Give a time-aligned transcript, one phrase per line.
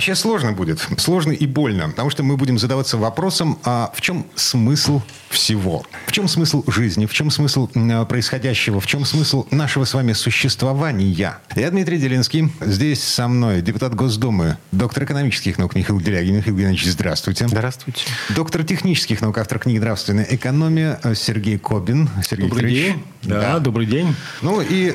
[0.00, 0.80] А сейчас сложно будет.
[0.96, 1.90] Сложно и больно.
[1.90, 5.84] Потому что мы будем задаваться вопросом, а в чем смысл всего?
[6.06, 7.06] В чем смысл жизни?
[7.06, 8.80] В чем смысл м, происходящего?
[8.80, 11.08] В чем смысл нашего с вами существования?
[11.54, 12.50] Я Дмитрий Делинский.
[12.60, 16.36] Здесь со мной депутат Госдумы, доктор экономических наук Михаил Делягин.
[16.36, 17.46] Михаил Геннадьевич, здравствуйте.
[17.48, 18.02] Здравствуйте.
[18.30, 22.10] Доктор технических наук, автор книги «Нравственная экономия» Сергей Кобин.
[22.28, 22.94] Сергей Добрый Викторович.
[22.94, 23.04] день.
[23.22, 24.14] Да, добрый день.
[24.42, 24.92] Ну и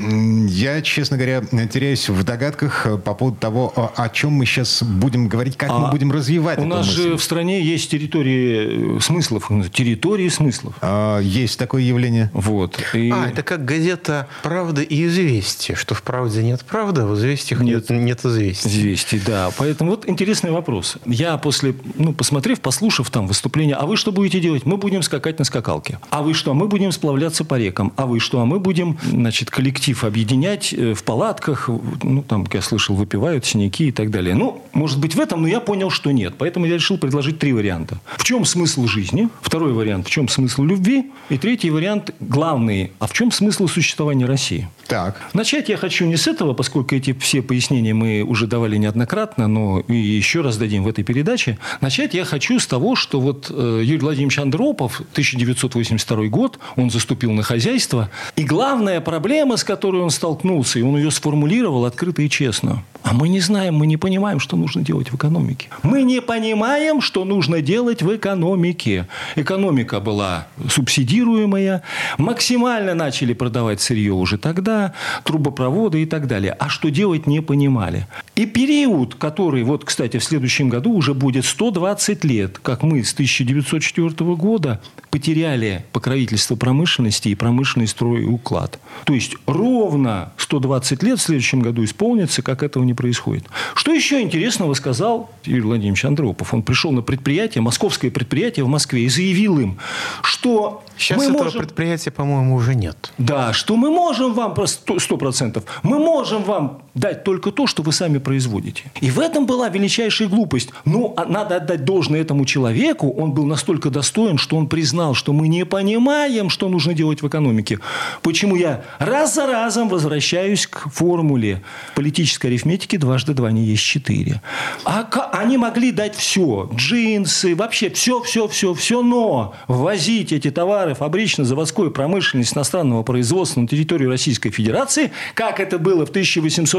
[0.50, 5.28] я, честно говоря, теряюсь в догадках э, по поводу того, о, чем мы сейчас будем
[5.28, 7.02] говорить, как мы А будем развивать У эту нас мысль.
[7.02, 9.50] же в стране есть территории э, смыслов.
[9.72, 10.74] Территории смыслов.
[10.82, 12.30] А, есть такое явление.
[12.34, 12.80] Вот.
[12.94, 17.16] И- А, это как газета «Правда» и «Известия», что в «Правде» нет правды, а в
[17.16, 18.67] «Известиях» нет, нет известий.
[18.70, 19.50] Известий, да.
[19.58, 20.98] Поэтому вот интересный вопрос.
[21.06, 24.66] Я после, ну, посмотрев, послушав там выступление, а вы что будете делать?
[24.66, 26.00] Мы будем скакать на скакалке.
[26.09, 26.54] А вы что?
[26.54, 27.94] Мы будем сплавляться по рекам.
[27.95, 28.39] А вы что?
[28.42, 31.70] А мы будем, значит, коллектив объединять э, в палатках.
[32.04, 34.36] Ну, там, как я слышал, выпивают синяки и так далее.
[34.36, 36.36] Ну, может быть, в этом, но я понял, что нет.
[36.38, 38.00] Поэтому я решил предложить три варианта.
[38.17, 39.30] В чем смысл жизни?
[39.42, 40.08] Второй вариант.
[40.16, 41.11] В чем смысл любви?
[41.27, 42.94] И третий вариант, главный.
[42.99, 44.69] А в чем смысл существования России?
[44.88, 45.19] Так.
[45.33, 49.81] Начать я хочу не с этого, поскольку эти все пояснения мы уже давали неоднократно, но
[49.81, 51.58] и еще раз дадим в этой передаче.
[51.81, 57.33] Начать я хочу с того, что вот э, Юрий Владимирович Андропов, 1982 год, он заступил
[57.33, 58.09] на хозяйство.
[58.38, 62.86] И главная проблема, с которой он столкнулся, и он ее сформулировал открыто и честно.
[63.03, 65.67] А мы не знаем, мы не понимаем, что нужно делать в экономике.
[65.83, 69.08] Мы не понимаем, что нужно делать в экономике.
[69.36, 71.81] Экономика была субсидируемая,
[72.17, 76.53] максимально начали продавать сырье уже тогда, трубопроводы и так далее.
[76.53, 78.08] А что делать не понимали.
[78.36, 83.14] И период, который, вот, кстати, в следующем году уже будет 120 лет, как мы с
[83.14, 84.80] 1904 года
[85.10, 88.80] потеряли покровительство промышленности и промышленный строй и уклад.
[89.05, 93.45] То есть ровно 120 лет в следующем году исполнится, как этого не происходит.
[93.73, 96.54] Что еще интересного сказал Юрий Владимирович Андропов?
[96.54, 99.77] Он пришел на предприятие, московское предприятие в Москве и заявил им,
[100.22, 101.61] что Сейчас мы этого можем...
[101.61, 103.11] предприятия, по-моему, уже нет.
[103.17, 107.92] Да, что мы можем вам, сто процентов, мы можем вам дать только то, что вы
[107.92, 108.83] сами производите.
[109.02, 110.70] И в этом была величайшая глупость.
[110.86, 115.34] Ну, а надо отдать должное этому человеку, он был настолько достоин, что он признал, что
[115.34, 117.80] мы не понимаем, что нужно делать в экономике.
[118.22, 121.61] Почему я раз за разом возвращаюсь к формуле
[121.95, 124.42] политической арифметики дважды два не есть четыре.
[124.86, 130.94] А они могли дать все, джинсы, вообще все, все, все, все, но ввозить эти товары
[130.94, 136.12] фабрично-заводской промышленность иностранного производства на территорию Российской Федерации, как это было в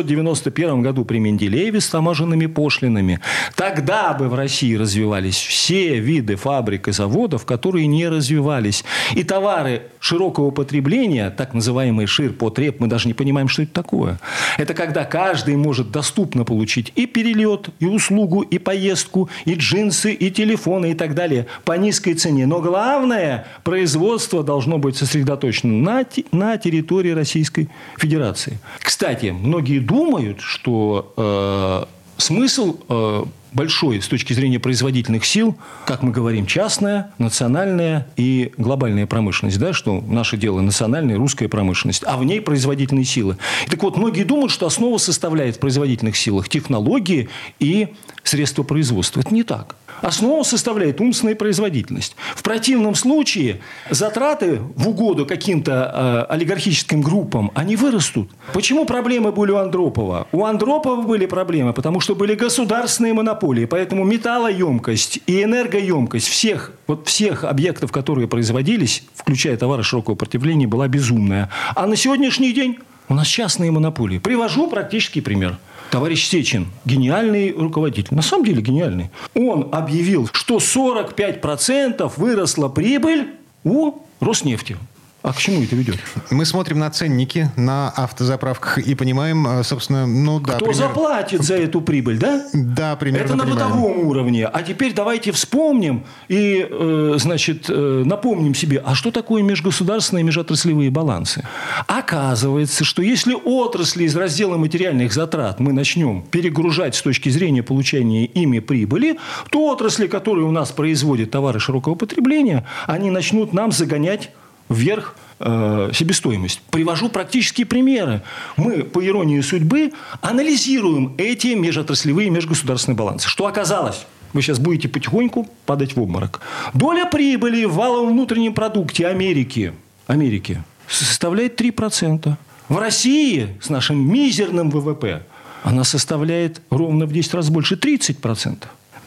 [0.06, 3.20] 1891 году при Менделееве с таможенными пошлинами,
[3.54, 8.84] тогда бы в России развивались все виды фабрик и заводов, которые не развивались.
[9.14, 14.20] И товары широкого потребления, так называемый ширпотреб, мы даже не понимаем, что это такое.
[14.58, 20.30] Это когда каждый может доступно получить и перелет, и услугу, и поездку, и джинсы, и
[20.30, 22.46] телефоны, и так далее по низкой цене.
[22.46, 27.68] Но главное, производство должно быть сосредоточено на, на территории Российской
[27.98, 28.58] Федерации.
[28.78, 29.95] Кстати, многие думают,
[30.40, 31.84] что э,
[32.18, 39.06] смысл э, большой с точки зрения производительных сил, как мы говорим, частная, национальная и глобальная
[39.06, 43.38] промышленность, да, что наше дело национальная русская промышленность, а в ней производительные силы.
[43.66, 47.28] И так вот, многие думают, что основа составляет в производительных силах технологии
[47.58, 47.88] и
[48.22, 49.20] средства производства.
[49.20, 49.76] Это не так.
[50.02, 52.16] Основу составляет умственная производительность.
[52.34, 58.30] В противном случае затраты в угоду каким-то э, олигархическим группам, они вырастут.
[58.52, 60.26] Почему проблемы были у Андропова?
[60.32, 63.64] У Андропова были проблемы, потому что были государственные монополии.
[63.64, 70.88] Поэтому металлоемкость и энергоемкость всех, вот всех объектов, которые производились, включая товары широкого потребления, была
[70.88, 71.50] безумная.
[71.74, 72.78] А на сегодняшний день
[73.08, 74.18] у нас частные монополии.
[74.18, 75.58] Привожу практический пример.
[75.90, 79.10] Товарищ Сечин, гениальный руководитель, на самом деле гениальный.
[79.34, 83.28] Он объявил, что 45% выросла прибыль
[83.64, 84.76] у Роснефти.
[85.26, 85.96] А к чему это ведет?
[86.30, 90.52] Мы смотрим на ценники на автозаправках и понимаем, э, собственно, ну да.
[90.52, 90.76] Кто пример...
[90.76, 92.46] заплатит за эту прибыль, да?
[92.52, 93.72] Да, примерно Это на понимаем.
[93.72, 94.46] бытовом уровне.
[94.46, 100.24] А теперь давайте вспомним и, э, значит, э, напомним себе, а что такое межгосударственные и
[100.24, 101.42] межотраслевые балансы?
[101.88, 108.26] Оказывается, что если отрасли из раздела материальных затрат мы начнем перегружать с точки зрения получения
[108.26, 109.18] ими прибыли,
[109.50, 114.30] то отрасли, которые у нас производят товары широкого потребления, они начнут нам загонять
[114.68, 116.60] вверх э, себестоимость.
[116.70, 118.22] Привожу практические примеры.
[118.56, 123.28] Мы, по иронии судьбы, анализируем эти межотраслевые и межгосударственные балансы.
[123.28, 124.06] Что оказалось?
[124.32, 126.40] Вы сейчас будете потихоньку падать в обморок.
[126.74, 129.72] Доля прибыли в валовом внутреннем продукте Америки,
[130.06, 132.34] Америки составляет 3%.
[132.68, 135.22] В России с нашим мизерным ВВП
[135.62, 138.64] она составляет ровно в 10 раз больше 30%.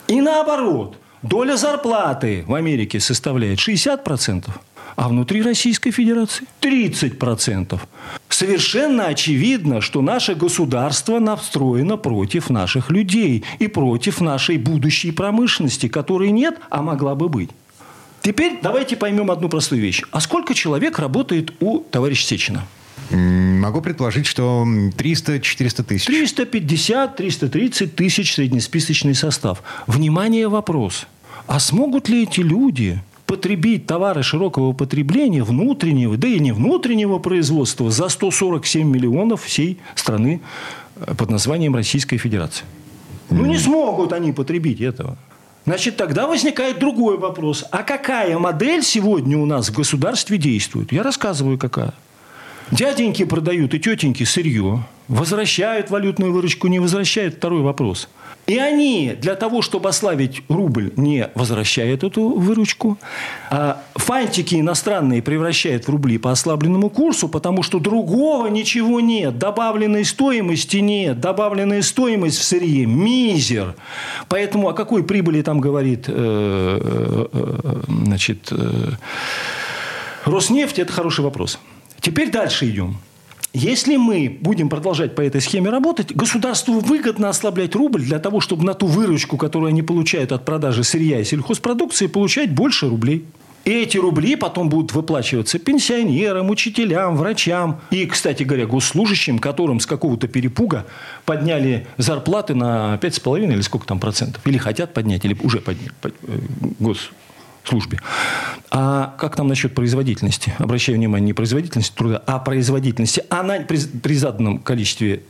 [0.07, 4.49] И наоборот, доля зарплаты в Америке составляет 60%,
[4.99, 7.79] а внутри Российской Федерации 30%.
[8.27, 16.31] Совершенно очевидно, что наше государство настроено против наших людей и против нашей будущей промышленности, которой
[16.31, 17.49] нет, а могла бы быть.
[18.21, 20.03] Теперь давайте поймем одну простую вещь.
[20.11, 22.65] А сколько человек работает у товарища Сечина?
[23.09, 26.09] Могу предположить, что 300-400 тысяч.
[26.09, 29.63] 350-330 тысяч среднесписочный состав.
[29.87, 31.07] Внимание, вопрос.
[31.47, 37.91] А смогут ли эти люди потребить товары широкого потребления, внутреннего, да и не внутреннего производства
[37.91, 40.41] за 147 миллионов всей страны
[40.95, 42.65] э, под названием Российская Федерация?
[43.29, 45.15] Ну, не смогут они потребить этого.
[45.65, 47.65] Значит, тогда возникает другой вопрос.
[47.69, 50.91] А какая модель сегодня у нас в государстве действует?
[50.91, 51.93] Я рассказываю, какая.
[52.71, 57.35] Дяденьки продают и тетеньки сырье, возвращают валютную выручку, не возвращают.
[57.35, 58.09] Второй вопрос.
[58.49, 62.97] И они для того, чтобы ослабить рубль, не возвращают эту выручку.
[63.51, 69.37] А фантики иностранные превращают в рубли по ослабленному курсу, потому что другого ничего нет.
[69.37, 71.19] Добавленной стоимости нет.
[71.19, 73.75] Добавленная стоимость в сырье– мизер.
[74.29, 78.51] Поэтому о какой прибыли там говорит э, э, э, значит,
[80.25, 81.59] Роснефть– это хороший вопрос.
[82.01, 82.97] Теперь дальше идем.
[83.53, 88.63] Если мы будем продолжать по этой схеме работать, государству выгодно ослаблять рубль для того, чтобы
[88.63, 93.25] на ту выручку, которую они получают от продажи сырья и сельхозпродукции, получать больше рублей.
[93.65, 99.85] И эти рубли потом будут выплачиваться пенсионерам, учителям, врачам и, кстати говоря, госслужащим, которым с
[99.85, 100.85] какого-то перепуга
[101.25, 104.45] подняли зарплаты на 5,5 или сколько там процентов.
[104.45, 105.91] Или хотят поднять, или уже подняли.
[106.03, 106.09] Э,
[106.79, 107.09] гос
[107.69, 107.99] службе.
[108.71, 110.53] А как там насчет производительности?
[110.59, 113.23] Обращаю внимание, не производительности труда, а производительности.
[113.29, 115.23] Она при, при заданном количестве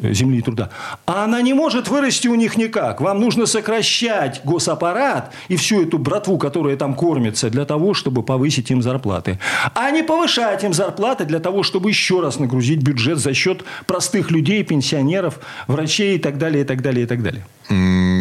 [0.00, 0.70] Э, земли и труда.
[1.06, 3.00] А она не может вырасти у них никак.
[3.00, 8.70] Вам нужно сокращать госаппарат и всю эту братву, которая там кормится, для того, чтобы повысить
[8.70, 9.38] им зарплаты.
[9.74, 14.30] А не повышать им зарплаты для того, чтобы еще раз нагрузить бюджет за счет простых
[14.30, 17.44] людей, пенсионеров, врачей и так далее, и так далее, и так далее.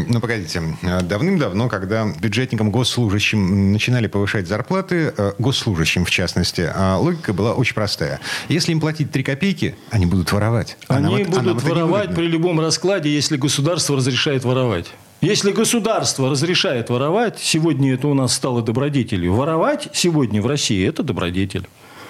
[0.08, 0.62] Ну, погодите.
[1.04, 7.76] Давным-давно, когда бюджетникам, госслужащим начинали повышать зарплаты, э, госслужащим в частности, а логика была очень
[7.76, 8.20] простая.
[8.50, 10.78] Если им платить 3 копейки, они будут воровать.
[10.88, 14.88] Они будут воровать при любом раскладе, если государство разрешает воровать.
[15.22, 19.34] Если государство разрешает воровать, сегодня это у нас стало добродетелью.
[19.34, 21.68] Воровать сегодня в России– это добродетель.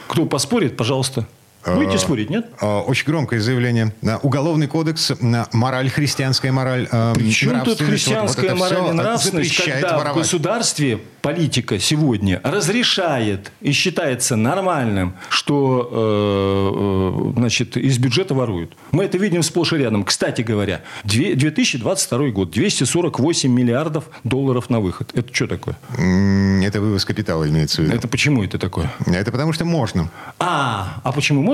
[0.08, 1.28] Кто поспорит, пожалуйста.
[1.66, 2.48] Будете а, спорить, нет?
[2.60, 3.94] А, очень громкое заявление.
[4.24, 5.12] Уголовный кодекс,
[5.54, 10.14] мораль, христианская мораль, Причем тут христианская вот, вот мораль и нравственность, когда воровать.
[10.14, 18.76] в государстве политика сегодня разрешает и считается нормальным, что э, э значит, из бюджета воруют.
[18.92, 20.04] Мы это видим сплошь и рядом.
[20.04, 25.12] Кстати говоря, 2022 год, 248 миллиардов долларов на выход.
[25.14, 25.78] Это что такое?
[25.94, 27.96] Это вывоз капитала имеется в виду.
[27.96, 28.92] Это почему это такое?
[29.06, 30.10] Это потому что можно.
[30.40, 31.51] А, а почему можно?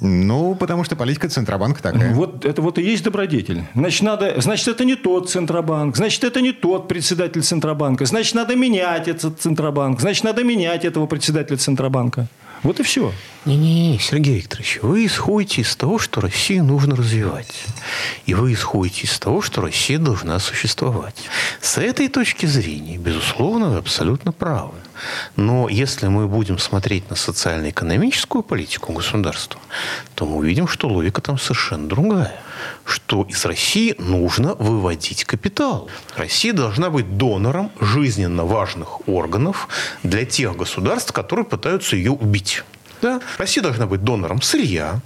[0.00, 2.14] Ну, потому что политика Центробанка такая.
[2.14, 3.64] Вот это вот и есть добродетель.
[3.74, 8.56] Значит, надо, значит, это не тот Центробанк, значит, это не тот председатель Центробанка, значит, надо
[8.56, 12.26] менять этот Центробанк, значит, надо менять этого председателя Центробанка.
[12.62, 13.12] Вот и все.
[13.44, 17.64] Не-не, Сергей Викторович, вы исходите из того, что Россию нужно развивать.
[18.24, 21.16] И вы исходите из того, что Россия должна существовать.
[21.60, 24.74] С этой точки зрения, безусловно, вы абсолютно правы.
[25.34, 29.60] Но если мы будем смотреть на социально-экономическую политику государства,
[30.14, 32.40] то мы увидим, что логика там совершенно другая.
[32.84, 35.88] Что из России нужно выводить капитал.
[36.16, 39.68] Россия должна быть донором жизненно важных органов
[40.02, 42.64] для тех государств, которые пытаются ее убить.
[43.00, 43.20] Да?
[43.38, 45.00] Россия должна быть донором сырья,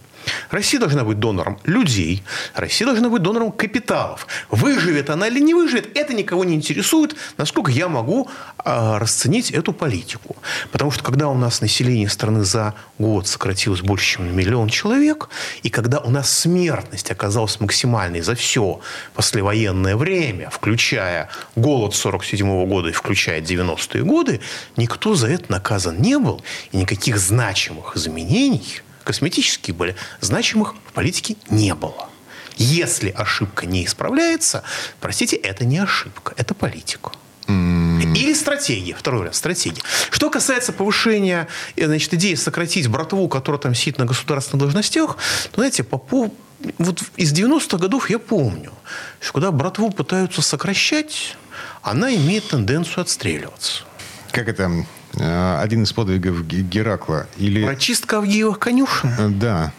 [0.50, 2.22] Россия должна быть донором людей,
[2.54, 4.26] Россия должна быть донором капиталов.
[4.50, 8.28] Выживет она или не выживет, это никого не интересует, насколько я могу
[8.64, 10.36] э, расценить эту политику.
[10.72, 15.28] Потому что когда у нас население страны за год сократилось больше, чем на миллион человек,
[15.62, 18.80] и когда у нас смертность оказалась максимальной за все
[19.14, 24.40] послевоенное время, включая голод 47 года и включая 90-е годы,
[24.76, 31.36] никто за это наказан не был, и никаких значимых изменений косметические были, значимых в политике
[31.48, 32.10] не было.
[32.56, 34.62] Если ошибка не исправляется,
[35.00, 37.12] простите, это не ошибка, это политика.
[37.48, 39.82] Или стратегия, второй раз, стратегия.
[40.10, 41.46] Что касается повышения,
[41.76, 45.16] э, значит, идеи сократить братву, которая там сидит на государственных должностях,
[45.52, 46.32] то, знаете, по,
[46.78, 48.72] вот из 90-х годов я помню,
[49.20, 51.36] что когда братву пытаются сокращать,
[51.82, 53.84] она имеет тенденцию отстреливаться.
[54.32, 57.26] Как это один из подвигов Геракла.
[57.36, 57.64] Или...
[57.64, 59.10] Прочистка Авгиевых конюшен?
[59.18, 59.72] Э, да.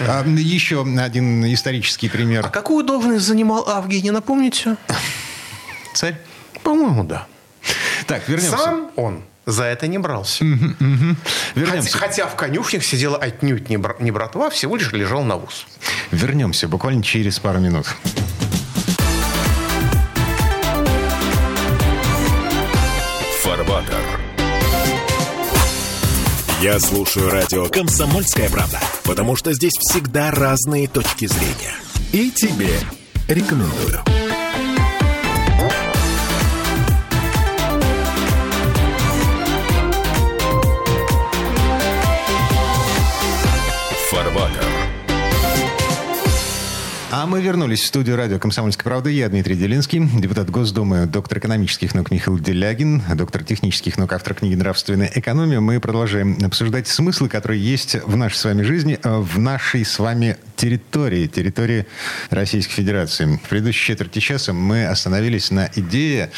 [0.00, 2.46] А, еще один исторический пример.
[2.46, 4.76] А какую должность занимал Авгий, не напомните?
[5.94, 6.20] Царь?
[6.62, 7.26] По-моему, да.
[8.06, 8.58] Так, вернемся.
[8.58, 10.44] Сам он за это не брался.
[10.44, 11.98] Вернемся.
[11.98, 15.66] Хотя, хотя в конюшнях сидела отнюдь не, бр- не братва, всего лишь лежал навоз.
[16.10, 17.86] Вернемся буквально через пару минут.
[26.62, 31.74] Я слушаю радио «Комсомольская правда», потому что здесь всегда разные точки зрения.
[32.12, 32.68] И тебе
[33.28, 34.19] рекомендую.
[47.20, 49.10] А мы вернулись в студию радио «Комсомольская правда».
[49.10, 54.54] Я Дмитрий Делинский, депутат Госдумы, доктор экономических наук Михаил Делягин, доктор технических наук, автор книги
[54.54, 55.60] «Нравственная экономия».
[55.60, 59.98] Мы продолжаем обсуждать смыслы, которые есть в нашей с вами жизни, э, в нашей с
[59.98, 61.86] вами территории, территории
[62.30, 63.38] Российской Федерации.
[63.44, 66.30] В предыдущей четверти часа мы остановились на идее,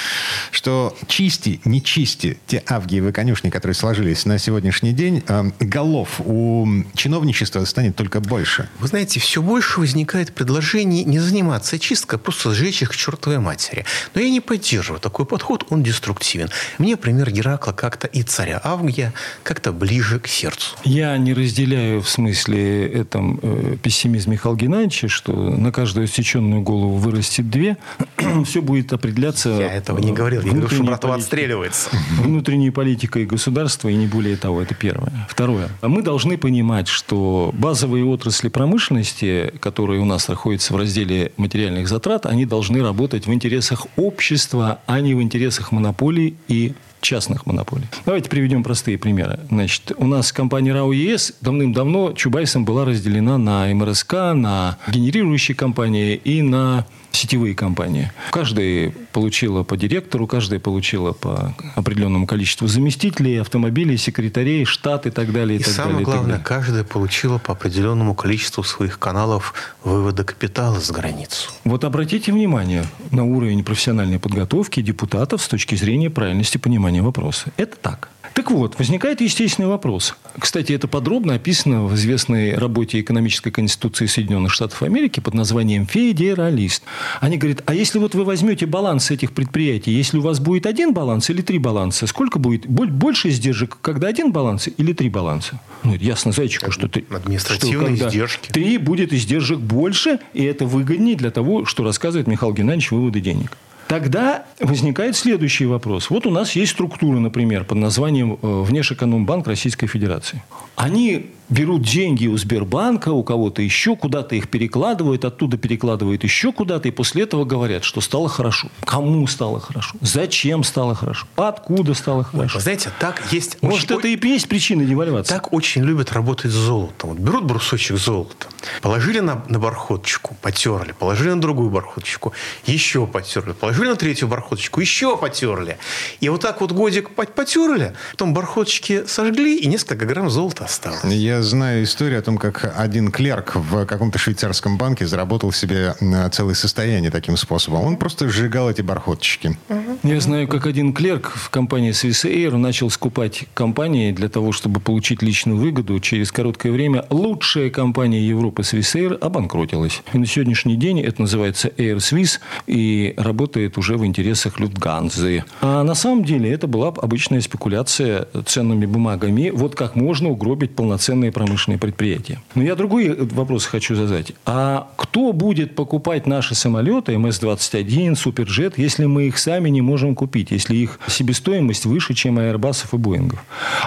[0.50, 6.66] что чисти, не чисти те авгиевы конюшни, которые сложились на сегодняшний день, э, голов у
[6.94, 8.68] чиновничества станет только больше.
[8.80, 12.96] Вы знаете, все больше возникает предложение предложений не заниматься чисткой, а просто сжечь их к
[12.96, 13.84] чертовой матери.
[14.14, 16.48] Но я не поддерживаю такой подход, он деструктивен.
[16.78, 19.12] Мне пример Геракла как-то и царя Авгия
[19.42, 20.76] как-то ближе к сердцу.
[20.84, 26.96] Я не разделяю в смысле этом э, пессимизм Михаила Геннадьевича, что на каждую отсеченную голову
[26.96, 27.76] вырастет две.
[28.46, 29.50] Все будет определяться...
[29.50, 30.42] Я этого не говорил.
[30.42, 31.90] Я говорил, что братва отстреливается.
[32.18, 34.62] Внутренней политикой государства и не более того.
[34.62, 35.12] Это первое.
[35.28, 35.68] Второе.
[35.82, 41.88] Мы должны понимать, что базовые отрасли промышленности, которые у нас находятся находятся в разделе материальных
[41.88, 47.86] затрат, они должны работать в интересах общества, а не в интересах монополий и частных монополий.
[48.06, 49.40] Давайте приведем простые примеры.
[49.50, 56.14] Значит, у нас компания РАО ЕС давным-давно Чубайсом была разделена на МРСК, на генерирующие компании
[56.14, 58.10] и на сетевые компании.
[58.30, 65.32] Каждая получила по директору, каждая получила по определенному количеству заместителей, автомобилей, секретарей, штат и так
[65.32, 65.58] далее.
[65.58, 66.44] И, и так самое далее, главное, далее.
[66.44, 69.54] каждая получила по определенному количеству своих каналов
[69.84, 71.50] вывода капитала за границу.
[71.64, 77.52] Вот обратите внимание на уровень профессиональной подготовки депутатов с точки зрения правильности понимания вопроса.
[77.56, 78.08] Это так.
[78.34, 80.16] Так вот, возникает естественный вопрос.
[80.38, 86.82] Кстати, это подробно описано в известной работе экономической конституции Соединенных Штатов Америки под названием «Федералист».
[87.20, 90.94] Они говорят, а если вот вы возьмете баланс этих предприятий, если у вас будет один
[90.94, 95.60] баланс или три баланса, сколько будет больше издержек, когда один баланс или три баланса?
[95.82, 98.50] Ну, ясно зайчику, что, ты, административные что издержки.
[98.50, 103.56] Три будет издержек больше, и это выгоднее для того, что рассказывает Михаил Геннадьевич выводы денег.
[103.92, 106.08] Тогда возникает следующий вопрос.
[106.08, 110.42] Вот у нас есть структура, например, под названием э, Внешэкономбанк Российской Федерации.
[110.76, 116.88] Они берут деньги у Сбербанка, у кого-то еще, куда-то их перекладывают, оттуда перекладывают еще куда-то,
[116.88, 118.68] и после этого говорят, что стало хорошо.
[118.84, 119.96] Кому стало хорошо?
[120.00, 121.26] Зачем стало хорошо?
[121.36, 122.58] Откуда стало хорошо?
[122.58, 123.62] Вы знаете, так есть...
[123.62, 124.14] Может, очень...
[124.16, 125.32] это и есть причина девальвации?
[125.32, 127.10] Так очень любят работать с золотом.
[127.10, 128.48] Вот берут брусочек золота,
[128.80, 132.32] положили на, на бархоточку, потерли, положили на другую бархоточку,
[132.66, 135.78] еще потерли, положили на третью бархоточку, еще потерли.
[136.20, 141.04] И вот так вот годик потерли, потом бархоточки сожгли, и несколько грамм золота осталось.
[141.04, 145.94] Я знаю историю о том, как один клерк в каком-то швейцарском банке заработал себе
[146.32, 147.86] целое состояние таким способом.
[147.86, 149.56] Он просто сжигал эти бархотчики.
[150.02, 154.80] Я знаю, как один клерк в компании Swiss Air начал скупать компании для того, чтобы
[154.80, 155.98] получить личную выгоду.
[156.00, 160.02] Через короткое время лучшая компания Европы Swiss Air обанкротилась.
[160.12, 165.44] И на сегодняшний день это называется Air Swiss и работает уже в интересах Люфтганзы.
[165.60, 169.50] А на самом деле это была обычная спекуляция ценными бумагами.
[169.50, 170.74] Вот как можно угробить
[171.22, 172.38] полноценные промышленные предприятия.
[172.54, 174.32] Но я другой вопрос хочу задать.
[174.44, 180.52] А кто будет покупать наши самолеты МС-21, Суперджет, если мы их сами не можем купить,
[180.52, 183.38] если их себестоимость выше, чем Аэрбасов и Боингов?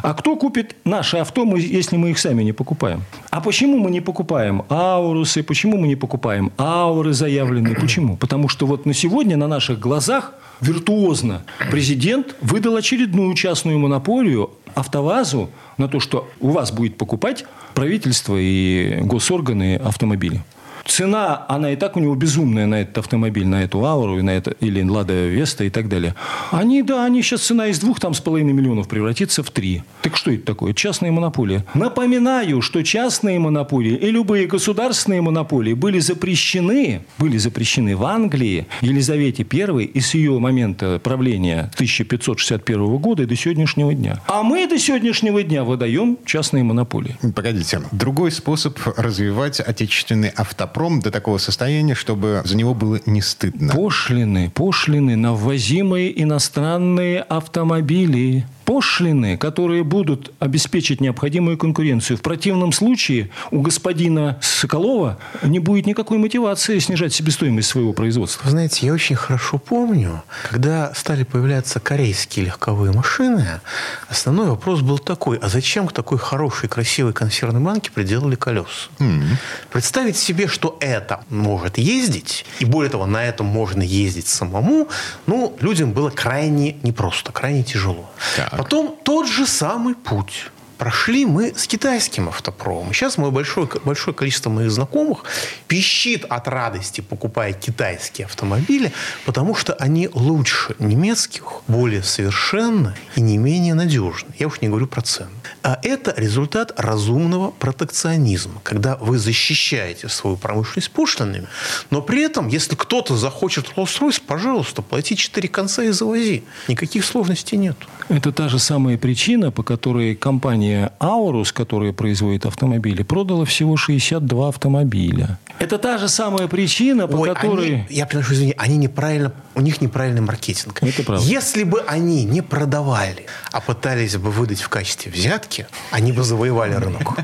[0.04, 3.01] А кто купит наши авто, если мы их сами не покупаем?
[3.32, 5.44] А почему мы не покупаем Аурусы?
[5.44, 7.75] Почему мы не покупаем Ауры заявленные?
[7.75, 8.18] Почему?
[8.18, 15.50] Потому что вот на сегодня на наших глазах виртуозно президент выдал очередную частную монополию АвтоВАЗу
[15.77, 20.44] на то, что у вас будет покупать правительство и госорганы автомобили.
[20.86, 24.51] Цена, она и так у него безумная на этот автомобиль, на эту Ауру, на это,
[24.51, 26.13] или Лада Веста и так далее.
[26.51, 29.84] Они, да, они сейчас цена из двух там с половиной миллионов превратится в три.
[30.04, 30.74] Так что это такое?
[30.74, 31.63] Частные монополии.
[31.74, 39.46] Напоминаю, что частные монополии и любые государственные монополии были запрещены, были запрещены в Англии Елизавете
[39.51, 44.22] I и с ее момента правления 1561 года и до сегодняшнего дня.
[44.27, 47.18] А мы до сегодняшнего дня выдаем частные монополии.
[47.36, 47.82] Погодите.
[47.92, 53.74] Другой способ развивать отечественный автопром «Газпром» до такого состояния, чтобы за него было не стыдно?
[53.74, 62.17] Пошлины, пошлины на ввозимые иностранные автомобили пошлины, которые будут обеспечить необходимую конкуренцию.
[62.17, 68.43] В противном случае у господина Соколова не будет никакой мотивации снижать себестоимость своего производства.
[68.45, 73.62] Вы знаете, я очень хорошо помню, когда стали появляться корейские легковые машины,
[74.10, 78.89] основной вопрос был такой, а зачем к такой хорошей, красивой консервной банке приделали колеса?
[79.00, 79.36] Mm-hmm.
[79.72, 84.88] Представить себе, что это может ездить, и более того, на этом можно ездить самому,
[85.27, 88.10] ну, людям было крайне непросто, крайне тяжело.
[88.36, 88.54] Так.
[88.57, 92.94] Потом тот же самый путь прошли мы с китайским автопромом.
[92.94, 95.24] Сейчас мое большое, большое количество моих знакомых
[95.67, 98.91] пищит от радости, покупая китайские автомобили,
[99.25, 104.29] потому что они лучше немецких, более совершенны и не менее надежны.
[104.39, 105.29] Я уж не говорю про цены.
[105.63, 111.48] А это результат разумного протекционизма, когда вы защищаете свою промышленность пошлинами,
[111.89, 116.44] но при этом, если кто-то захочет Rolls-Royce, пожалуйста, плати четыре конца и завози.
[116.67, 117.77] Никаких сложностей нет.
[118.10, 120.64] Это та же самая причина, по которой компания
[121.00, 125.39] Aurus, которая производит автомобили, продала всего 62 автомобиля.
[125.60, 127.67] Это та же самая причина, по Ой, которой...
[127.67, 130.79] Они, я приношу извинения, они неправильно, у них неправильный маркетинг.
[130.81, 131.25] Это правда.
[131.25, 136.74] Если бы они не продавали, а пытались бы выдать в качестве взятки, они бы завоевали
[136.74, 137.19] рынок.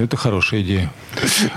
[0.00, 0.92] Это хорошая идея.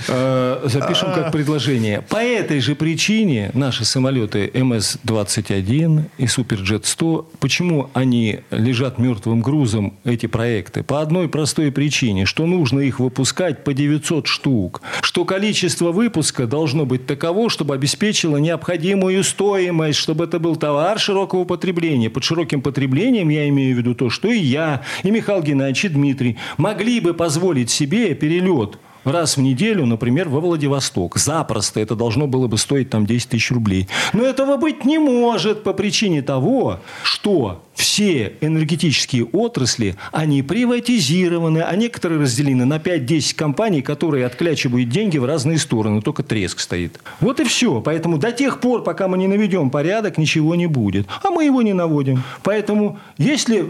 [0.07, 2.01] Э, запишем как предложение.
[2.01, 10.25] По этой же причине наши самолеты МС-21 и Суперджет-100, почему они лежат мертвым грузом, эти
[10.25, 10.83] проекты?
[10.83, 16.85] По одной простой причине, что нужно их выпускать по 900 штук, что количество выпуска должно
[16.85, 22.11] быть таково, чтобы обеспечило необходимую стоимость, чтобы это был товар широкого потребления.
[22.11, 25.89] Под широким потреблением я имею в виду то, что и я, и Михаил Геннадьевич, и
[25.89, 28.77] Дмитрий могли бы позволить себе перелет
[29.11, 31.17] раз в неделю, например, во Владивосток.
[31.17, 33.87] Запросто это должно было бы стоить там 10 тысяч рублей.
[34.13, 41.75] Но этого быть не может по причине того, что все энергетические отрасли, они приватизированы, а
[41.75, 46.01] некоторые разделены на 5-10 компаний, которые отклячивают деньги в разные стороны.
[46.01, 46.99] Только треск стоит.
[47.19, 47.79] Вот и все.
[47.79, 51.05] Поэтому до тех пор, пока мы не наведем порядок, ничего не будет.
[51.23, 52.23] А мы его не наводим.
[52.41, 53.65] Поэтому есть ли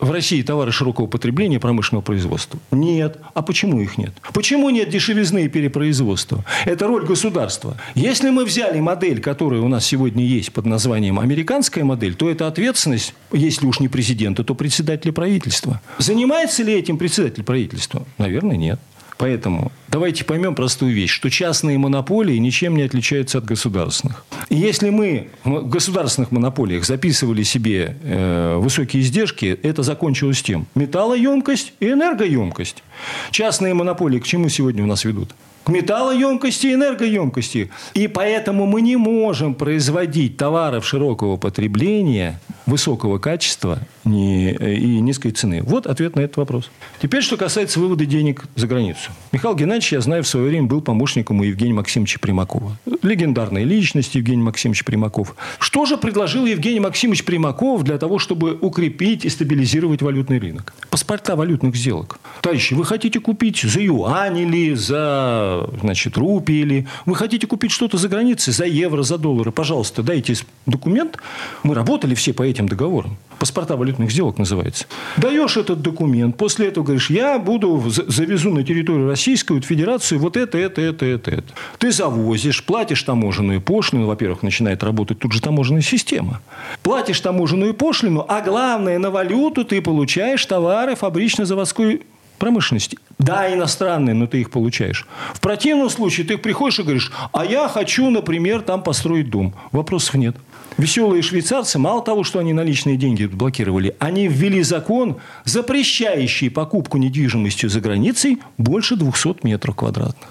[0.00, 2.60] в России товары широкого потребления промышленного производства?
[2.70, 3.16] Нет.
[3.32, 4.12] А почему их нет?
[4.34, 6.44] Почему нет дешевизны и перепроизводства?
[6.66, 7.78] Это роль государства.
[7.94, 12.46] Если мы взяли модель, которая у нас сегодня есть под названием американская модель, то это
[12.46, 13.14] ответственность
[13.46, 15.80] если уж не президента, то председателя правительства.
[15.98, 18.06] Занимается ли этим председатель правительства?
[18.18, 18.78] Наверное, нет.
[19.18, 24.24] Поэтому давайте поймем простую вещь, что частные монополии ничем не отличаются от государственных.
[24.50, 30.66] И если мы в государственных монополиях записывали себе э, высокие издержки, это закончилось тем.
[30.74, 32.82] Металлоемкость и энергоемкость.
[33.30, 35.30] Частные монополии к чему сегодня у нас ведут?
[35.66, 37.70] К металлоемкости и энергоемкости.
[37.94, 45.62] И поэтому мы не можем производить товаров широкого потребления, высокого качества и низкой цены.
[45.64, 46.70] Вот ответ на этот вопрос.
[47.02, 49.10] Теперь, что касается вывода денег за границу.
[49.32, 52.78] Михаил Геннадьевич, я знаю, в свое время был помощником у Евгения Максимовича Примакова.
[53.02, 55.34] Легендарная личность Евгений Максимович Примаков.
[55.58, 60.74] Что же предложил Евгений Максимович Примаков для того, чтобы укрепить и стабилизировать валютный рынок?
[60.90, 62.20] Паспорта валютных сделок.
[62.40, 67.98] Товарищи, вы хотите купить за юань или за значит, рупии или вы хотите купить что-то
[67.98, 70.34] за границей за евро, за доллары, пожалуйста, дайте
[70.66, 71.18] документ.
[71.62, 73.16] Мы работали все по этим договорам.
[73.38, 74.86] Паспорта валютных сделок называется.
[75.18, 80.56] Даешь этот документ, после этого говоришь, я буду, завезу на территорию Российскую Федерацию вот это,
[80.56, 81.52] это, это, это, это.
[81.78, 86.40] Ты завозишь, платишь таможенную пошлину, во-первых, начинает работать тут же таможенная система.
[86.82, 92.02] Платишь таможенную пошлину, а главное, на валюту ты получаешь товары фабрично-заводской
[92.36, 92.98] промышленности.
[93.18, 95.06] Да, иностранные, но ты их получаешь.
[95.34, 99.54] В противном случае ты приходишь и говоришь, а я хочу, например, там построить дом.
[99.72, 100.36] Вопросов нет.
[100.76, 107.66] Веселые швейцарцы, мало того, что они наличные деньги блокировали, они ввели закон, запрещающий покупку недвижимости
[107.66, 110.28] за границей больше 200 метров квадратных.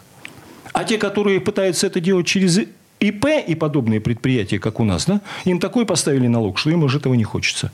[0.71, 2.59] А те, которые пытаются это делать через
[2.99, 6.97] ИП и подобные предприятия, как у нас, да, им такой поставили налог, что им уже
[6.99, 7.71] этого не хочется.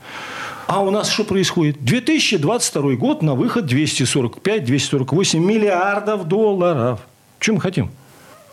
[0.66, 1.84] А у нас что происходит?
[1.84, 7.00] 2022 год на выход 245-248 миллиардов долларов.
[7.40, 7.90] Чем мы хотим?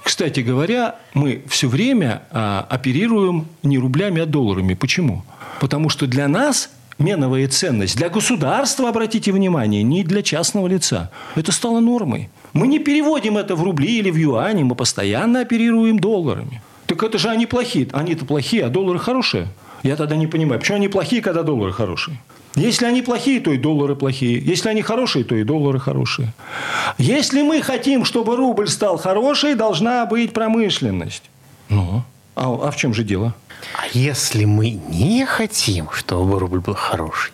[0.04, 4.74] Кстати говоря, мы все время а, оперируем не рублями, а долларами.
[4.74, 5.24] Почему?
[5.60, 11.12] Потому что для нас меновая ценность, для государства, обратите внимание, не для частного лица.
[11.36, 12.30] Это стало нормой.
[12.54, 16.62] Мы не переводим это в рубли или в юани, мы постоянно оперируем долларами.
[16.88, 17.88] Так это же они плохие.
[17.94, 19.48] Они-то плохие, а доллары хорошие.
[19.84, 22.18] Я тогда не понимаю, почему они плохие, когда доллары хорошие.
[22.56, 24.40] Если они плохие, то и доллары плохие.
[24.40, 26.34] Если они хорошие, то и доллары хорошие.
[26.98, 31.24] Если мы хотим, чтобы рубль стал хороший, должна быть промышленность.
[31.70, 32.04] Ну,
[32.36, 33.36] а, а в чем же дело?
[33.76, 37.32] А если мы не хотим, чтобы рубль был хороший,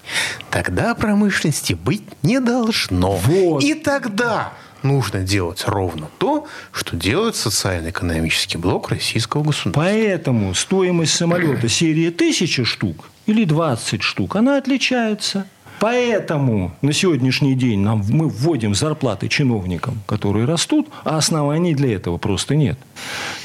[0.49, 3.11] тогда промышленности быть не должно.
[3.11, 3.63] Вот.
[3.63, 4.51] И тогда
[4.85, 9.81] нужно делать ровно то, что делает социально-экономический блок российского государства.
[9.81, 15.47] Поэтому стоимость самолета серии тысячи штук или 20 штук, она отличается.
[15.79, 22.17] Поэтому на сегодняшний день нам, мы вводим зарплаты чиновникам, которые растут, а оснований для этого
[22.17, 22.79] просто нет.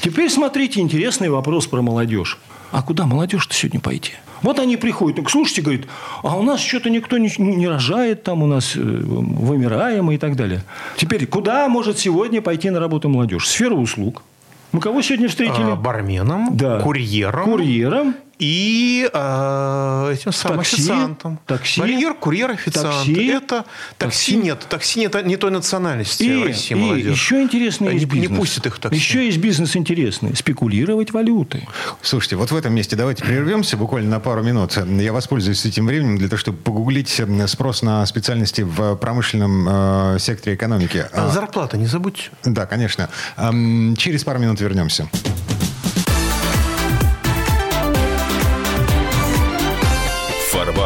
[0.01, 2.39] Теперь смотрите интересный вопрос про молодежь.
[2.71, 4.13] А куда молодежь-то сегодня пойти?
[4.41, 5.87] Вот они приходят, ну, слушайте, говорит,
[6.23, 10.35] а у нас что-то никто не, не рожает, там у нас э, вымираем и так
[10.35, 10.63] далее.
[10.97, 13.47] Теперь, куда может сегодня пойти на работу молодежь?
[13.47, 14.23] Сфера услуг.
[14.71, 15.71] Мы кого сегодня встретили?
[15.71, 16.79] А, барменом, да.
[16.79, 17.43] курьером.
[17.43, 21.39] Курьером и э, этим самым такси, официантом.
[21.45, 21.79] Такси.
[21.79, 23.05] Барьер, курьер, официант.
[23.05, 23.65] Такси, это
[23.99, 27.15] такси, такси нет, такси нет не той национальности и, в России и молодежь.
[27.15, 28.31] еще интересный есть бизнес.
[28.31, 28.97] Не пустят их такси.
[28.97, 30.35] Еще есть бизнес интересный.
[30.35, 31.67] Спекулировать валютой.
[32.01, 34.75] Слушайте, вот в этом месте давайте прервемся буквально на пару минут.
[34.75, 40.55] Я воспользуюсь этим временем для того, чтобы погуглить спрос на специальности в промышленном э, секторе
[40.55, 41.05] экономики.
[41.13, 42.31] А зарплата не забудьте.
[42.43, 43.07] Да, конечно.
[43.37, 45.07] Эм, через пару минут вернемся.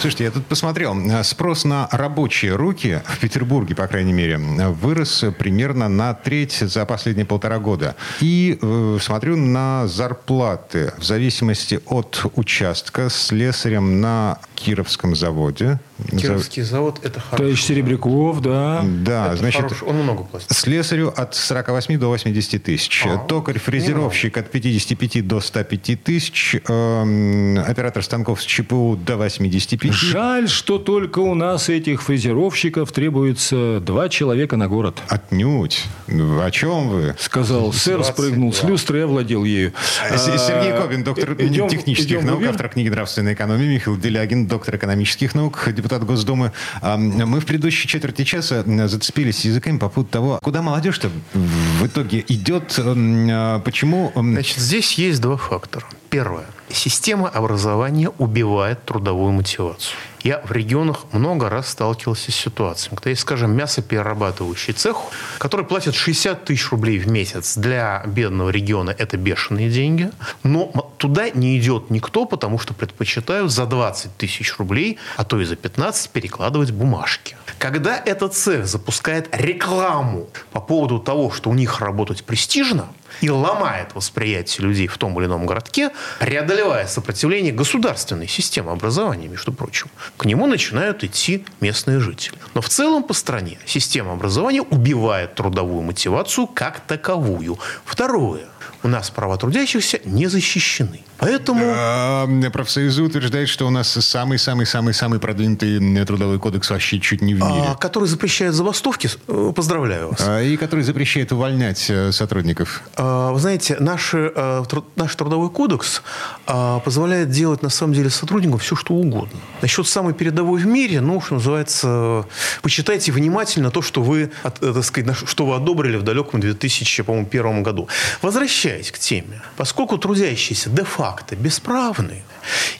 [0.00, 0.96] Слушайте, я тут посмотрел.
[1.24, 7.26] Спрос на рабочие руки в Петербурге, по крайней мере, вырос примерно на треть за последние
[7.26, 7.96] полтора года.
[8.22, 15.78] И э, смотрю на зарплаты в зависимости от участка с слесарем на Кировском заводе.
[16.10, 17.44] Кировский завод– это хорошо.
[17.44, 18.82] То есть Серебряков, да.
[18.84, 19.88] Да, это значит, хороший.
[19.88, 20.50] он много платит.
[20.50, 23.04] Слесарю от 48 до 80 тысяч.
[23.06, 26.56] А, Токарь-фрезеровщик от 55 до 105 тысяч.
[26.68, 29.92] Эм, оператор станков с ЧПУ до 85.
[29.92, 35.00] Жаль, что только у нас этих фрезеровщиков требуется два человека на город.
[35.08, 35.84] Отнюдь.
[36.08, 37.16] О чем вы?
[37.18, 39.72] Сказал сэр, спрыгнул с люстры и овладел ею.
[40.16, 44.76] Сергей а, Кобин, доктор идем, технических идем наук, автор книги «Нравственная экономия», Михаил Делягин, доктор
[44.76, 46.52] экономических наук, депутат Госдумы.
[46.82, 52.74] Мы в предыдущей четверти часа зацепились языками по поводу того, куда молодежь-то в итоге идет,
[52.78, 54.12] а, почему...
[54.14, 55.86] Значит, здесь есть два фактора.
[56.08, 56.46] Первое.
[56.72, 59.96] Система образования убивает трудовую мотивацию.
[60.22, 64.96] Я в регионах много раз сталкивался с ситуацией, когда есть, скажем, мясоперерабатывающий цех,
[65.38, 67.56] который платит 60 тысяч рублей в месяц.
[67.56, 70.10] Для бедного региона это бешеные деньги.
[70.42, 75.44] Но туда не идет никто, потому что предпочитают за 20 тысяч рублей, а то и
[75.44, 77.36] за 15 перекладывать бумажки.
[77.58, 82.88] Когда этот цех запускает рекламу по поводу того, что у них работать престижно,
[83.20, 89.52] и ломает восприятие людей в том или ином городке, преодолевая сопротивление государственной системы образования, между
[89.52, 92.38] прочим, к нему начинают идти местные жители.
[92.54, 97.58] Но в целом по стране система образования убивает трудовую мотивацию как таковую.
[97.84, 98.49] Второе.
[98.82, 101.02] У нас права трудящихся не защищены.
[101.18, 101.62] Поэтому...
[101.66, 107.64] А, профсоюзы утверждают, что у нас самый-самый-самый-самый продвинутый трудовой кодекс вообще чуть не в мире.
[107.68, 110.24] А, который запрещает забастовки, э, поздравляю вас.
[110.26, 112.82] А, и который запрещает увольнять э, сотрудников.
[112.96, 114.64] А, вы знаете, наш, э,
[114.96, 116.02] наш трудовой кодекс
[116.46, 119.38] позволяет делать, на самом деле, сотрудникам все, что угодно.
[119.60, 122.24] Насчет самой передовой в мире, ну, что называется,
[122.62, 127.88] почитайте внимательно то, что вы, так сказать, что вы одобрили в далеком 2001 году.
[128.22, 132.22] Возвращаясь к теме, поскольку трудящиеся де-факто факто бесправны.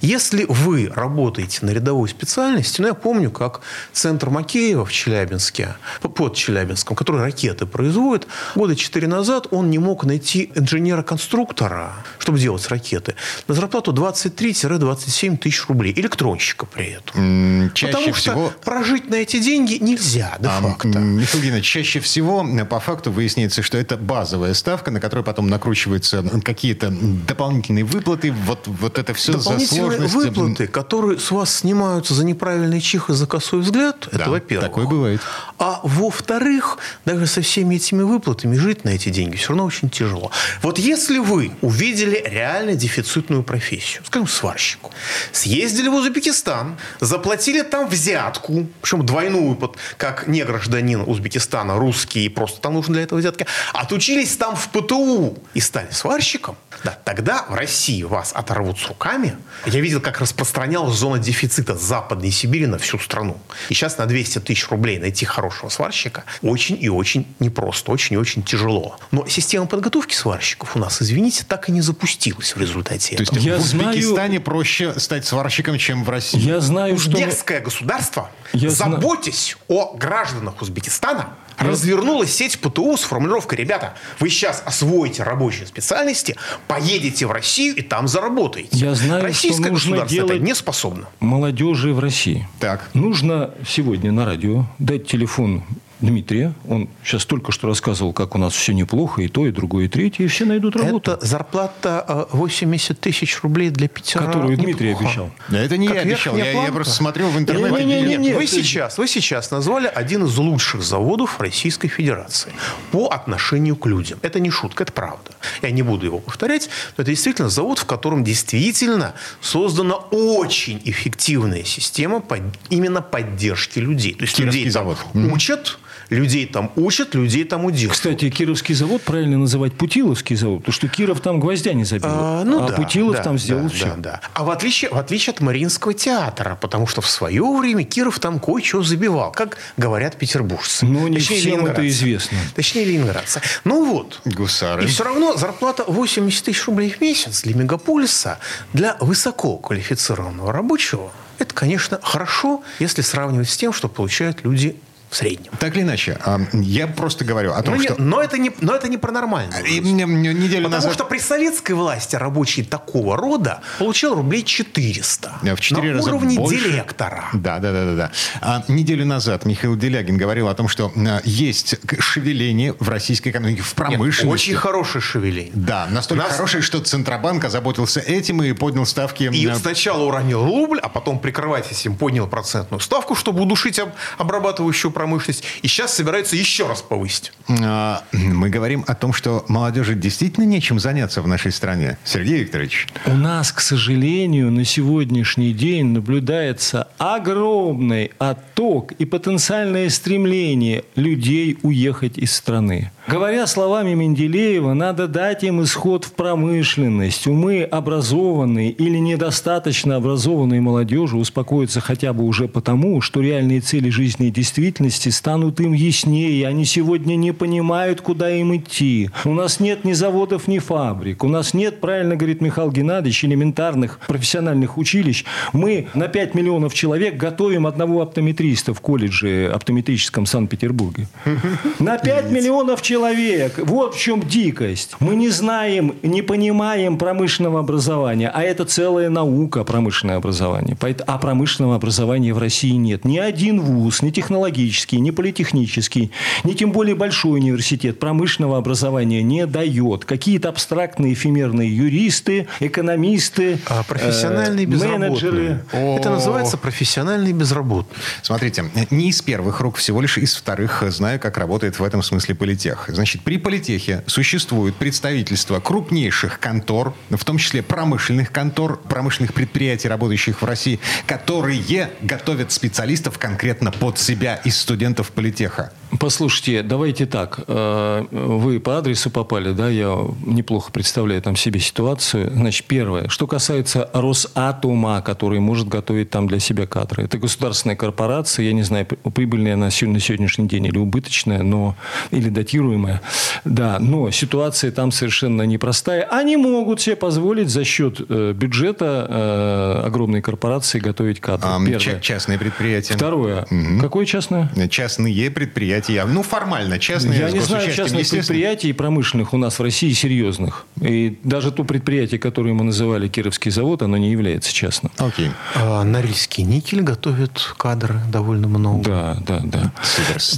[0.01, 3.61] Если вы работаете на рядовой специальности, ну, я помню, как
[3.93, 10.05] центр Макеева в Челябинске, под Челябинском, который ракеты производит, года четыре назад он не мог
[10.05, 13.15] найти инженера-конструктора, чтобы делать ракеты,
[13.49, 15.93] на зарплату 23-27 тысяч рублей.
[15.97, 17.71] Электронщика при этом.
[17.75, 18.49] Чаще Потому всего...
[18.49, 20.89] что прожить на эти деньги нельзя, де-факто.
[20.95, 25.49] А, Михаил Геннадьевич, чаще всего по факту выясняется, что это базовая ставка, на которой потом
[25.49, 28.33] накручиваются какие-то дополнительные выплаты.
[28.33, 33.27] Вот, вот это все дополнительные выплаты, которые с вас снимаются за неправильный чих и за
[33.27, 34.69] косой взгляд, да, это во-первых.
[34.69, 35.21] такое бывает.
[35.59, 40.31] А во-вторых, даже со всеми этими выплатами жить на эти деньги все равно очень тяжело.
[40.63, 44.91] Вот если вы увидели реально дефицитную профессию, скажем, сварщику,
[45.33, 49.59] съездили в Узбекистан, заплатили там взятку, причем двойную,
[49.97, 55.37] как не гражданин Узбекистана, русский, просто там нужно для этого взятки, отучились там в ПТУ
[55.55, 59.37] и стали сварщиком, да, тогда в России вас оторвут с руками,
[59.67, 63.39] я видел, как распространялась зона дефицита Западной Сибири на всю страну.
[63.69, 68.19] И сейчас на 200 тысяч рублей найти хорошего сварщика очень и очень непросто, очень и
[68.19, 68.99] очень тяжело.
[69.11, 73.37] Но система подготовки сварщиков у нас, извините, так и не запустилась в результате То этого.
[73.37, 74.43] есть я в Узбекистане знаю...
[74.43, 76.39] проще стать сварщиком, чем в России?
[76.39, 77.13] Я знаю, что...
[77.13, 79.77] Узбекское государство, я заботьтесь зна...
[79.77, 87.27] о гражданах Узбекистана, развернулась сеть ПТУ с формулировкой, ребята, вы сейчас освоите рабочие специальности, поедете
[87.27, 88.71] в Россию и там заработаете.
[88.73, 91.07] Я знаю, Российское что нужно государство делать это не способно.
[91.21, 92.49] Молодежи в России.
[92.59, 92.89] Так.
[92.95, 95.63] Нужно сегодня на радио дать телефон
[96.01, 96.55] Дмитрия.
[96.69, 99.89] Он сейчас только что рассказывал, как у нас все неплохо, и то, и другое, и
[99.89, 101.13] третье, и все найдут работу.
[101.13, 104.25] Это зарплата 80 э, тысяч рублей для Питера.
[104.25, 105.07] Которую Дмитрий неплохо.
[105.07, 105.31] обещал.
[105.51, 107.85] Это не как я обещал, я, я просто смотрел в интернете.
[107.85, 112.53] Не, не, не, не, вы, сейчас, вы сейчас назвали один из лучших заводов Российской Федерации
[112.93, 114.19] по отношению к людям.
[114.23, 115.33] Это не шутка, это правда.
[115.63, 121.65] Я не буду его повторять, но это действительно завод, в котором действительно создана очень эффективная
[121.65, 124.15] система под, именно поддержки людей.
[124.15, 124.99] То есть Кировский людей завод.
[125.15, 125.79] учат,
[126.11, 127.97] людей там учат, людей там удерживают.
[127.97, 132.09] Кстати, Кировский завод правильно называть Путиловский завод, потому что Киров там гвоздя не забил.
[132.11, 133.87] А, ну, а да, Путилов да, там сделал да, все.
[133.87, 134.21] Да, да.
[134.35, 138.41] А в отличие, в отличие от Мариинского театра, потому что в свое время Киров там
[138.41, 140.85] кое-что забивал, как говорят петербуржцы.
[140.85, 142.39] Ну, не Точнее, всем это известно.
[142.55, 143.41] Точнее, ленинградцы.
[143.65, 144.21] Ну вот.
[144.25, 144.85] Гусары.
[144.85, 148.39] И все равно зарплата 80 тысяч рублей в месяц для мегаполиса,
[148.73, 154.77] для высококвалифицированного рабочего, это, конечно, хорошо, если сравнивать с тем, что получают люди
[155.11, 155.51] в среднем.
[155.59, 157.95] Так или иначе, а, я просто говорю о том, но что...
[157.95, 160.95] Не, но, это не, но это не про нормальную и, неделю Потому назад...
[160.95, 165.33] что при советской власти рабочий такого рода получал рублей 400.
[165.43, 166.71] В 4 на раза уровне больше.
[166.71, 167.25] директора.
[167.33, 167.95] Да, да, да, да.
[167.97, 168.13] да.
[168.41, 173.63] А неделю назад Михаил Делягин говорил о том, что а, есть шевеление в российской экономике,
[173.63, 174.25] в промышленности.
[174.25, 175.53] Нет, очень хорошее шевеление.
[175.55, 176.37] Да, настолько Нас...
[176.37, 179.25] хорошее, что Центробанк озаботился этим и поднял ставки...
[179.25, 183.81] И сначала уронил рубль, а потом, прикрываясь этим, поднял процентную ставку, чтобы удушить
[184.19, 185.45] обрабатывающую промышленность.
[185.63, 187.33] И сейчас собираются еще раз повысить.
[187.49, 191.97] А, мы говорим о том, что молодежи действительно нечем заняться в нашей стране.
[192.05, 192.87] Сергей Викторович.
[193.07, 202.19] У нас, к сожалению, на сегодняшний день наблюдается огромный отток и потенциальное стремление людей уехать
[202.19, 202.93] из страны.
[203.11, 207.27] Говоря словами Менделеева, надо дать им исход в промышленность.
[207.27, 214.29] Умы образованные или недостаточно образованные молодежи успокоятся хотя бы уже потому, что реальные цели жизни
[214.29, 216.47] и действительности станут им яснее.
[216.47, 219.11] Они сегодня не понимают, куда им идти.
[219.25, 221.25] У нас нет ни заводов, ни фабрик.
[221.25, 225.25] У нас нет, правильно говорит Михаил Геннадьевич, элементарных профессиональных училищ.
[225.53, 231.09] Мы на 5 миллионов человек готовим одного оптометриста в колледже оптометрическом Санкт-Петербурге.
[231.81, 233.59] На 5 миллионов человек человек.
[233.59, 234.97] Вот в чем дикость.
[235.01, 240.77] Мы не знаем, не понимаем промышленного образования, а это целая наука промышленное образование.
[241.07, 243.05] А промышленного образования в России нет.
[243.05, 246.11] Ни один вуз, ни технологический, ни политехнический,
[246.45, 250.05] ни тем более большой университет промышленного образования не дает.
[250.05, 255.65] Какие-то абстрактные эфемерные юристы, экономисты, а профессиональные э, менеджеры.
[255.73, 257.97] Это называется профессиональный безработный.
[258.23, 262.35] Смотрите, не из первых рук, всего лишь из вторых знаю, как работает в этом смысле
[262.35, 262.90] политех.
[262.95, 270.43] Значит, при политехе существует представительство крупнейших контор, в том числе промышленных контор, промышленных предприятий, работающих
[270.43, 275.73] в России, которые готовят специалистов конкретно под себя из студентов политеха.
[275.99, 277.41] Послушайте, давайте так.
[277.49, 279.69] Э, вы по адресу попали, да?
[279.69, 282.31] Я неплохо представляю там себе ситуацию.
[282.33, 283.09] Значит, первое.
[283.09, 287.05] Что касается Росатома, который может готовить там для себя кадры.
[287.05, 288.45] Это государственная корпорация.
[288.45, 291.77] Я не знаю, прибыльная она на сегодняшний день или убыточная, но
[292.11, 292.29] или
[292.71, 293.01] датируемая.
[293.45, 296.03] Да, но ситуация там совершенно непростая.
[296.11, 301.49] Они могут себе позволить за счет э, бюджета э, огромной корпорации готовить кадры.
[301.51, 302.01] А, Первое.
[302.01, 302.95] Частные предприятия.
[302.95, 303.47] Второе.
[303.51, 303.81] Угу.
[303.81, 304.51] Какое частное?
[304.71, 307.19] Частные предприятия ну, формально частные.
[307.19, 310.67] Я не знаю частных предприятий промышленных у нас в России серьезных.
[310.81, 314.93] И даже то предприятие, которое мы называли Кировский завод, оно не является частным.
[314.99, 315.31] Окей.
[315.55, 318.83] А Норильский никель готовит кадры довольно много.
[318.85, 319.73] Да, да, да.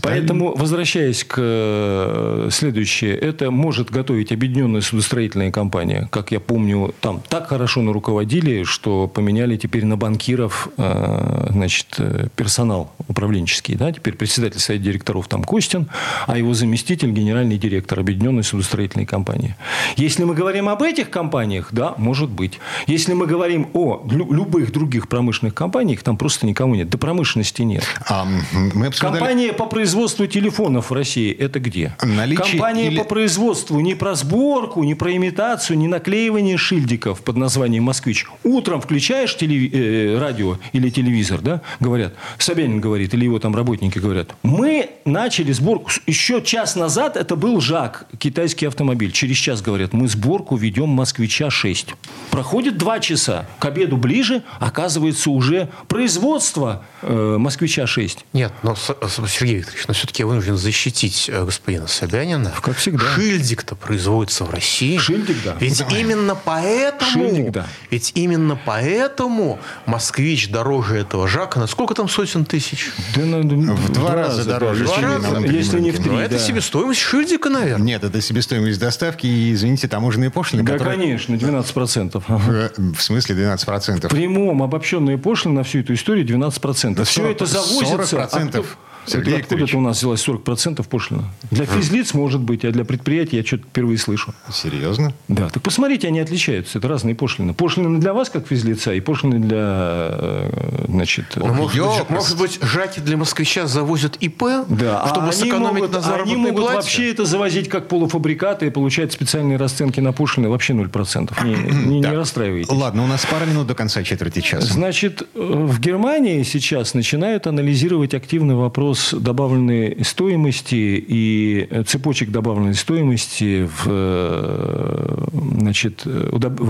[0.03, 6.09] Поэтому, возвращаясь к э, следующее, это может готовить объединенная судостроительная компания.
[6.11, 11.95] Как я помню, там так хорошо на руководили, что поменяли теперь на банкиров э, значит,
[11.99, 13.75] э, персонал управленческий.
[13.75, 13.93] Да?
[13.93, 15.89] Теперь председатель совета директоров там Костин,
[16.27, 19.57] а его заместитель генеральный директор Объединенной судостроительной компании.
[19.97, 22.59] Если мы говорим об этих компаниях, да, может быть.
[22.87, 26.91] Если мы говорим о любых других промышленных компаниях, там просто никого нет.
[26.91, 27.85] Да промышленности нет.
[28.09, 28.27] А,
[28.75, 29.19] мы обсуждали...
[29.19, 31.95] Компания по производству телефонов в России– это где?
[32.17, 32.99] Наличие Компания или...
[32.99, 38.27] по производству не про сборку, не про имитацию, не наклеивание шильдиков под названием «Москвич».
[38.45, 39.73] Утром включаешь телев...
[39.73, 45.23] э, радио или телевизор, да, говорят, Собянин говорит, или его там работники говорят, мы на
[45.23, 45.91] начали сборку.
[46.07, 49.13] Еще час назад это был ЖАК, китайский автомобиль.
[49.13, 51.95] Через час говорят, мы сборку ведем «Москвича-6».
[52.31, 53.47] Проходит два часа.
[53.61, 58.19] К обеду ближе, оказывается, уже производство э, «Москвича-6».
[58.33, 62.53] Нет, но, Сергей Викторович, но все-таки я вынужден защитить э, господина Собянина.
[62.61, 63.05] Как всегда.
[63.15, 64.99] Шильдик-то производится в России.
[64.99, 65.57] Шильдик, да.
[65.61, 65.97] Ведь да.
[65.97, 67.13] именно поэтому...
[67.13, 67.67] Шильдик, да.
[67.93, 72.91] Ведь именно поэтому «Москвич» дороже этого ЖАКа на сколько там сотен тысяч?
[73.15, 74.85] Да, ну, в два раза дороже.
[74.85, 76.11] Два если не в три.
[76.11, 76.25] Но да.
[76.25, 77.87] это себестоимость шильдика, наверное.
[77.87, 80.65] Нет, это себестоимость доставки и, извините, таможенные пошлины.
[80.65, 80.99] Да, которые...
[80.99, 82.21] конечно, 12%.
[82.27, 82.73] Ага.
[82.77, 84.09] В смысле 12%?
[84.09, 86.97] В прямом обобщенные пошлины на всю эту историю 12%.
[86.97, 88.17] Да Все 40, это завозится.
[88.17, 88.29] 40%.
[88.33, 88.65] А кто...
[89.07, 91.25] Сергей откуда это у нас взялось 40% пошлина?
[91.51, 94.35] Для физлиц может быть, а для предприятий я что-то впервые слышу.
[94.53, 95.13] Серьезно?
[95.29, 95.49] Да.
[95.49, 96.79] Так посмотрите, они отличаются.
[96.79, 97.55] Это разные пошлины.
[97.55, 101.37] Пошлины для вас, как физлица, и пошлины для, э, значит...
[101.37, 106.01] Может, быть, может быть, жаки для москвича завозят ИП, да, чтобы а сэкономить могут, на
[106.01, 106.77] заработной Они могут плате?
[106.77, 111.45] вообще это завозить как полуфабрикаты и получать специальные расценки на пошлины вообще 0%.
[111.45, 111.55] Не,
[111.87, 112.71] не, не расстраивайтесь.
[112.71, 114.67] Ладно, у нас пара минут до конца четверти часа.
[114.67, 122.75] Значит, э, в Германии сейчас начинают анализировать активный вопрос вопрос добавленной стоимости и цепочек добавленной
[122.75, 125.25] стоимости в, э,
[125.61, 126.61] значит, удоб...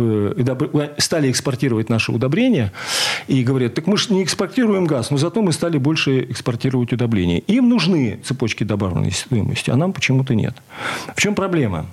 [0.99, 2.73] стали экспортировать наши удобрения
[3.27, 7.39] и говорят, так мы же не экспортируем газ, но зато мы стали больше экспортировать удобрения.
[7.41, 10.55] Им нужны цепочки добавленной стоимости, а нам почему-то нет.
[11.17, 11.87] В чем проблема?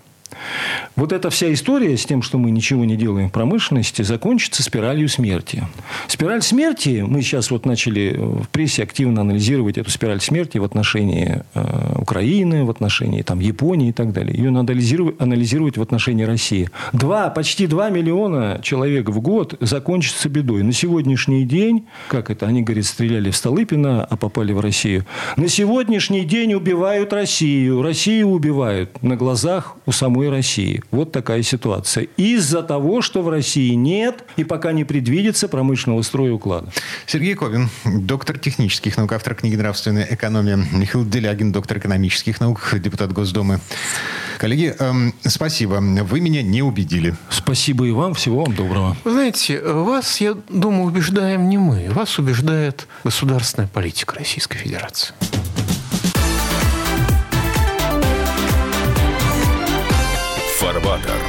[0.95, 5.09] Вот эта вся история с тем, что мы ничего не делаем в промышленности, закончится спиралью
[5.09, 5.63] смерти.
[6.07, 11.43] Спираль смерти, мы сейчас вот начали в прессе активно анализировать эту спираль смерти в отношении
[11.53, 14.35] э, Украины, в отношении там, Японии и так далее.
[14.35, 16.69] Ее надо анализировать в отношении России.
[16.93, 20.63] Два, почти 2 миллиона человек в год закончится бедой.
[20.63, 25.05] На сегодняшний день, как это, они, говорят, стреляли в Столыпина, а попали в Россию.
[25.37, 27.81] На сегодняшний день убивают Россию.
[27.81, 30.83] Россию убивают на глазах у самой России.
[30.91, 32.07] Вот такая ситуация.
[32.17, 36.71] Из-за того, что в России нет и пока не предвидится промышленного строя уклада.
[37.05, 40.57] Сергей Ковин, доктор технических наук, автор книги «Нравственная экономия».
[40.71, 43.59] Михаил Делягин, доктор экономических наук, депутат Госдумы.
[44.37, 45.81] Коллеги, эм, спасибо.
[45.81, 47.13] Вы меня не убедили.
[47.29, 48.13] Спасибо и вам.
[48.13, 48.95] Всего вам доброго.
[49.03, 51.89] Вы знаете, вас, я думаю, убеждаем не мы.
[51.89, 55.13] Вас убеждает государственная политика Российской Федерации.
[60.79, 61.28] Фарбатер.